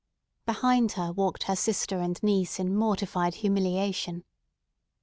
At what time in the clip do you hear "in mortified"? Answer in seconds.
2.59-3.35